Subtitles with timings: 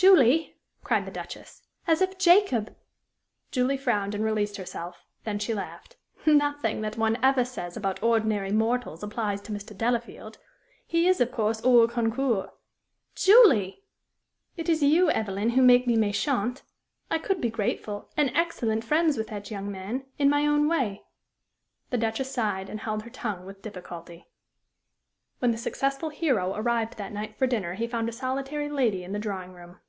[0.00, 0.54] "Julie,"
[0.84, 2.72] cried the Duchess, "as if Jacob"
[3.50, 5.96] Julie frowned and released herself; then she laughed.
[6.24, 9.76] "Nothing that one ever says about ordinary mortals applies to Mr.
[9.76, 10.38] Delafield.
[10.86, 12.50] He is, of course, hors concours."
[13.16, 13.82] "Julie!"
[14.56, 16.62] "It is you, Evelyn, who make me méchante.
[17.10, 21.02] I could be grateful and excellent friends with that young man in my own way."
[21.90, 24.28] The Duchess sighed, and held her tongue with difficulty.
[25.40, 29.10] When the successful hero arrived that night for dinner he found a solitary lady in
[29.10, 29.80] the drawing room.